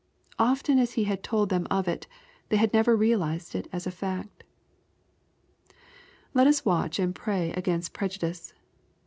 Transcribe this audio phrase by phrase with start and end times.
[0.39, 2.07] Often as He had told them of it,
[2.49, 4.43] they had never realized it as a fact.
[6.33, 8.55] Let us watch and pray against prejudice.